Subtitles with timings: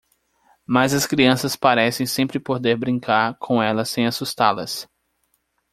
[0.65, 4.89] Mas as crianças parecem sempre poder brincar com elas sem assustá-las.